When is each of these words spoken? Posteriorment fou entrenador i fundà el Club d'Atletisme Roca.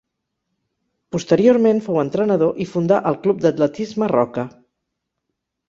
Posteriorment 1.15 1.83
fou 1.89 1.99
entrenador 2.05 2.63
i 2.67 2.69
fundà 2.71 2.99
el 3.13 3.21
Club 3.27 3.45
d'Atletisme 3.47 4.11
Roca. 4.17 4.49